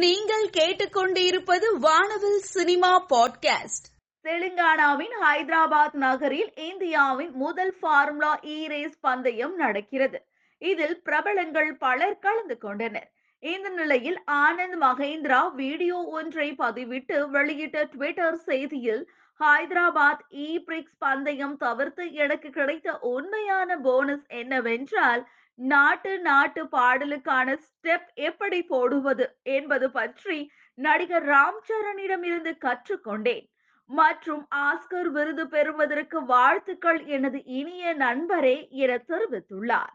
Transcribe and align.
நீங்கள் 0.00 0.44
கேட்டுக்கொண்டிருப்பது 0.50 1.66
வானவில் 1.78 2.38
சினிமா 2.38 3.06
பாட்காஸ்ட். 3.08 3.86
தெலுங்கானாவின் 4.24 5.14
ஹைதராபாத் 5.22 5.92
நகரில் 5.92 6.52
இந்தியாவின் 6.54 7.32
முதல் 7.32 7.74
ஃபார்முலா 7.80 8.30
e 8.42 8.54
இ 8.54 8.68
ரேஸ் 8.68 8.96
பந்தயம் 9.00 9.56
நடக்கிறது. 9.56 10.18
இதில் 10.62 11.02
பிரபலங்கள் 11.02 11.76
பலர் 11.76 12.18
கலந்து 12.18 12.58
கொண்டனர். 12.58 13.10
இந்த 13.42 13.68
நிலையில் 13.68 14.18
ஆனந்த் 14.26 14.78
மகேந்திரா 14.80 15.42
வீடியோ 15.54 15.98
ஒன்றை 16.12 16.48
பதிவிட்டு 16.58 17.18
வெளியிட்ட 17.28 17.84
ட்விட்டர் 17.84 18.40
செய்தியில் 18.46 19.04
ஹைதராபாத் 19.40 20.24
e 20.30 20.46
இ 20.46 20.58
பிரிக்ஸ் 20.58 20.98
பந்தயம் 20.98 21.56
தவிர்த்து 21.56 22.12
எனக்கு 22.12 22.50
கிடைத்த 22.50 22.98
உண்மையான 22.98 23.76
போனஸ் 23.78 24.26
என்னவென்றால் 24.26 25.24
நாட்டு 25.70 26.12
நாட்டு 26.20 26.62
பாடலுக்கான 26.64 27.48
ஸ்டெப் 27.64 28.08
எப்படி 28.14 28.62
போடுவது 28.62 29.24
என்பது 29.42 29.90
பற்றி 29.90 30.38
நடிகர் 30.78 31.26
ராம் 31.26 31.58
சரணிடம் 31.68 32.24
இருந்து 32.24 32.52
கற்றுக்கொண்டேன். 32.64 33.46
மற்றும் 33.90 34.44
ஆஸ்கர் 34.56 35.10
விருது 35.10 35.44
பெறுவதற்கு 35.48 36.18
வாழ்த்துக்கள் 36.24 37.00
எனது 37.06 37.44
இனிய 37.44 37.94
நண்பரே 37.94 38.56
என 38.82 38.92
தெரிவித்துள்ளார். 39.08 39.92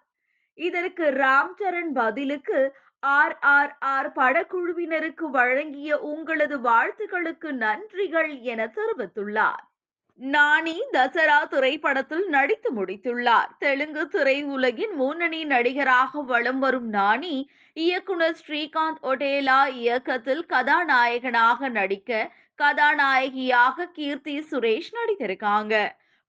இதற்கு 0.57 1.05
ராம் 1.11 1.53
சரண் 1.59 1.91
பதிலுக்கு 1.93 2.59
ஆர் 3.03 3.37
ஆர் 3.39 3.73
ஆர் 3.79 4.11
படக்குழுவினருக்கு 4.11 5.25
வழங்கிய 5.29 5.99
உங்களது 6.11 6.57
வாழ்த்துக்களுக்கு 6.59 7.49
நன்றிகள் 7.65 8.31
என 8.41 8.71
தெரிவித்துள்ளார். 8.77 9.63
நானி 10.19 10.75
தசரா 10.93 11.47
திரைப்படத்தில் 11.47 12.27
நடித்து 12.27 12.69
முடித்துள்ளார். 12.75 13.49
தெலுங்கு 13.59 14.07
திரை 14.07 14.43
உலகின் 14.43 14.95
முன்னணி 14.95 15.43
நடிகராக 15.45 16.21
வலம் 16.21 16.59
வரும் 16.59 16.89
நானி 16.93 17.49
இயக்குனர் 17.73 18.37
ஸ்ரீகாந்த் 18.39 19.01
ஒடேலா 19.01 19.67
இயக்கத்தில் 19.67 20.45
கதாநாயகனாக 20.45 21.69
நடிக்க 21.69 22.31
கதாநாயகியாக 22.55 23.85
கீர்த்தி 23.85 24.35
சுரேஷ் 24.51 24.91
நடித்திருக்காங்க. 24.99 25.75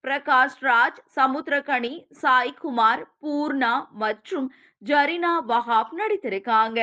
பிரகாஷ் 0.04 0.58
ராஜ் 0.60 1.00
சமுத்திரகனி 1.16 2.04
சாய் 2.10 2.54
குமார் 2.54 3.02
பூர்ணா 3.22 3.86
மற்றும் 3.92 4.52
ஜரினா 4.82 5.32
வஹாப் 5.48 5.94
நடித்திருக்காங்க. 5.96 6.80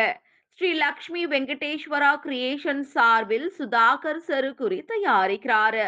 ஸ்ரீ 0.54 0.74
லக்ஷ்மி 0.74 1.28
வெங்கடேஸ்வரா 1.28 2.12
கிரியேஷன் 2.26 2.82
சார்பில் 2.82 3.54
சுதாகர் 3.58 4.22
சருகுரி 4.28 4.82
தயாரிக்கிறாரு. 4.92 5.88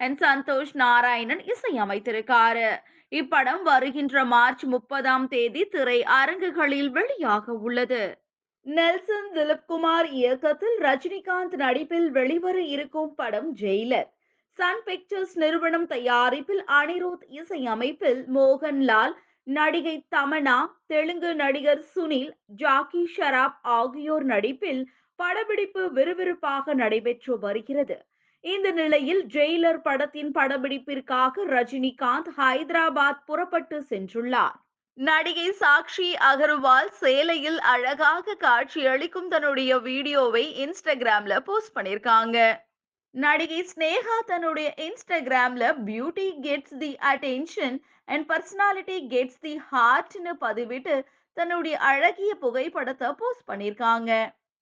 அண்ட் 0.00 0.20
சந்தோஷ் 0.22 0.74
நாராயணன் 0.74 1.42
இசையமைத்திருக்காரு. 1.52 2.68
இப்படம் 3.12 3.62
வருகின்ற 3.62 4.24
மார்ச் 4.24 4.64
முப்பதாம் 4.64 5.26
தேதி 5.28 5.64
திரை 5.64 5.98
அரங்குகளில் 6.02 6.90
வெளியாக 6.92 7.44
உள்ளது. 7.46 8.02
நெல்சன் 8.66 9.30
திலீப்குமார் 9.34 10.08
இயக்கத்தில் 10.10 10.76
ரஜினிகாந்த் 10.80 11.54
நடிப்பில் 11.54 12.10
வெளிவர 12.10 12.60
இருக்கும் 12.60 13.14
படம் 13.14 13.56
ஜெயிலர். 13.56 14.08
சன் 14.58 14.82
பிக்சர்ஸ் 14.84 15.36
நிறுவனம் 15.36 15.86
தயாரிப்பில் 15.86 16.62
அனிருத் 16.80 17.24
இசையமைப்பில் 17.28 18.20
மோகன்லால் 18.34 19.14
நடிகை 19.42 19.96
தமனா 20.14 20.58
தெலுங்கு 20.86 21.34
நடிகர் 21.34 21.82
சுனில் 21.94 22.30
ஜாக்கி 22.46 23.02
ஷராப் 23.16 23.58
ஆகியோர் 23.62 24.24
நடிப்பில் 24.24 24.82
படப்பிடிப்பு 25.18 25.82
விறுவிறுப்பாக 25.94 26.74
நடைபெற்று 26.74 27.38
வருகிறது. 27.38 27.96
இந்த 28.52 28.68
நிலையில் 28.70 29.22
ஜெயிலர் 29.34 29.80
படத்தின் 29.86 30.28
படப்பிடிப்பிற்காக 30.34 31.44
ரஜினிகாந்த் 31.54 32.28
ஹைதராபாத் 32.36 33.24
புறப்பட்டு 33.24 33.78
சென்றுள்ளார். 33.90 34.56
நடிகை 34.98 35.46
சாக்ஷி 35.62 36.10
அகர்வால் 36.28 36.90
சேலையில் 37.00 37.58
அழகாக 37.72 38.36
காட்சியளிக்கும் 38.44 39.28
தன்னுடைய 39.28 39.78
வீடியோவை 39.78 40.44
இன்ஸ்டாகிராம்ல 40.64 41.40
போஸ்ட் 41.48 41.74
பண்ணிருக்காங்க. 41.78 42.36
நடிகை 43.14 43.60
ஸ்னேகா 43.72 44.16
தன்னுடைய 44.26 44.68
இன்ஸ்டாகிராம்ல 44.86 45.66
beauty 45.88 46.28
gets 46.46 46.78
the 46.78 46.92
attention 47.12 47.76
and 48.04 48.26
personality 48.32 48.98
gets 49.12 49.42
the 49.46 49.54
ஹார்ட்னு 49.72 50.34
பதிவிட்டு 50.46 50.96
தன்னுடைய 51.36 51.76
அழகிய 51.90 52.32
புகைப்படத்தை 52.34 53.08
போஸ்ட் 53.22 53.48
பண்ணிருக்காங்க. 53.50 54.12